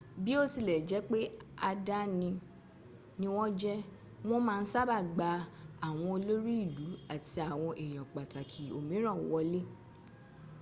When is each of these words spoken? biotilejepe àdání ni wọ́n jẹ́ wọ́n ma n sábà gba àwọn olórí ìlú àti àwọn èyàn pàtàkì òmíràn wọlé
biotilejepe 0.23 1.19
àdání 1.69 2.29
ni 3.19 3.27
wọ́n 3.35 3.51
jẹ́ 3.59 3.85
wọ́n 4.27 4.41
ma 4.47 4.53
n 4.61 4.65
sábà 4.73 4.97
gba 5.13 5.29
àwọn 5.87 6.07
olórí 6.15 6.53
ìlú 6.65 6.87
àti 7.13 7.39
àwọn 7.51 7.71
èyàn 7.83 8.09
pàtàkì 8.13 8.63
òmíràn 8.77 9.19
wọlé 9.29 9.61